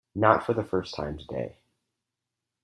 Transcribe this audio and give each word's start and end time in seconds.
Not 0.15 0.43
for 0.43 0.55
the 0.55 0.63
first 0.63 0.95
time 0.95 1.19
today. 1.19 1.59